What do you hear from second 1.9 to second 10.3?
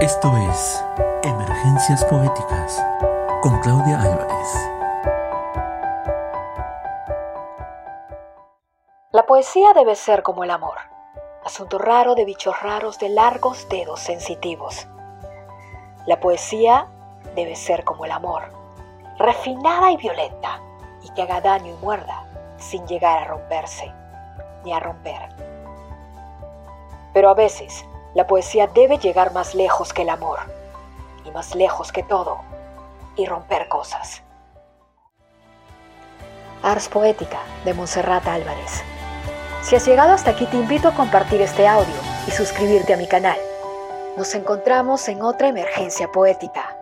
Poéticas con Claudia Álvarez. La poesía debe ser